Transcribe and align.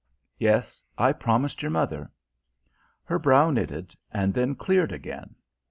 "Yes; 0.39 0.83
I 0.97 1.11
promised 1.13 1.61
your 1.61 1.69
mother." 1.69 2.09
Her 3.03 3.19
brow 3.19 3.51
knitted, 3.51 3.95
and 4.11 4.33
then 4.33 4.55
cleared 4.55 4.91
again. 4.91 5.35